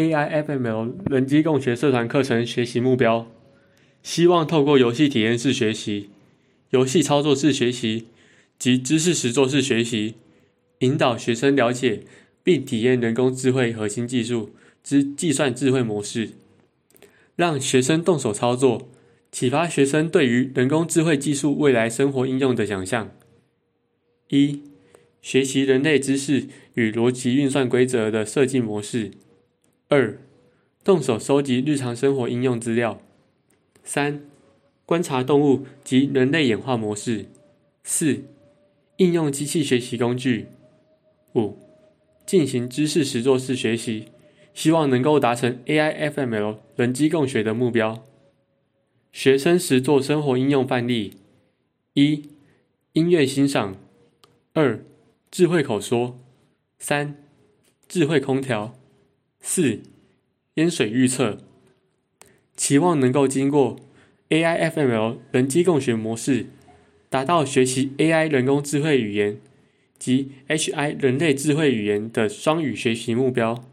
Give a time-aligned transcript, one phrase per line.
[0.00, 3.30] AIFML 人机共学社团课程学习目标，
[4.02, 6.08] 希望透过游戏体验式学习、
[6.70, 8.06] 游戏操作式学习
[8.58, 10.14] 及知识实作式学习，
[10.78, 12.04] 引导学生了解
[12.42, 16.30] 并体验人工智慧核心技术之计算智慧模式，
[17.36, 18.88] 让学生动手操作，
[19.30, 23.10] 启发学生对于人工智慧技术未来生活应用的想象。
[24.28, 24.62] 一、
[25.20, 29.10] 学习人类知识与逻辑运算规则的设计模式。
[29.92, 30.16] 二、
[30.84, 33.00] 动手收集日常生活应用资料。
[33.82, 34.22] 三、
[34.86, 37.26] 观察动物及人类演化模式。
[37.82, 38.22] 四、
[38.98, 40.46] 应用机器学习工具。
[41.34, 41.58] 五、
[42.24, 44.04] 进行知识实作式学习，
[44.54, 48.04] 希望能够达成 AI/FML 人机共学的目标。
[49.10, 51.14] 学生实作生活应用范例：
[51.94, 52.28] 一、
[52.92, 53.74] 音乐欣赏；
[54.52, 54.84] 二、
[55.32, 56.14] 智慧口说；
[56.78, 57.16] 三、
[57.88, 58.76] 智慧空调。
[59.40, 59.80] 四、
[60.54, 61.38] 淹水预测，
[62.56, 63.76] 期望能够经过
[64.28, 66.46] AI/FML 人机共学模式，
[67.08, 69.40] 达到学习 AI 人工智慧语言
[69.98, 73.69] 及 HI 人类智慧语言的双语学习目标。